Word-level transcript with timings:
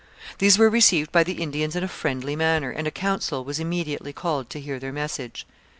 These 0.39 0.57
were 0.57 0.67
received 0.71 1.11
by 1.11 1.23
the 1.23 1.33
Indians 1.43 1.75
in 1.75 1.83
a 1.83 1.87
friendly 1.87 2.35
manner, 2.35 2.71
and 2.71 2.87
a 2.87 2.89
council 2.89 3.43
was 3.43 3.59
immediately 3.59 4.11
called 4.13 4.49
to 4.49 4.59
hear 4.59 4.79
their 4.79 4.91
message. 4.91 5.45